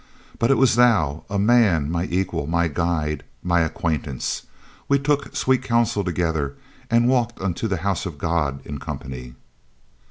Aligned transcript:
But 0.39 0.49
it 0.49 0.57
was 0.57 0.73
thou, 0.77 1.25
a 1.29 1.37
man 1.37 1.91
my 1.91 2.05
equal, 2.05 2.47
my 2.47 2.67
guide, 2.67 3.19
and 3.21 3.23
my 3.43 3.59
acquaintance. 3.59 4.47
We 4.87 4.97
took 4.97 5.35
sweet 5.35 5.61
counsel 5.61 6.03
together, 6.03 6.55
and 6.89 7.07
walked 7.07 7.39
unto 7.39 7.67
the 7.67 7.77
house 7.85 8.07
of 8.07 8.17
God 8.17 8.65
in 8.65 8.79
company." 8.79 9.35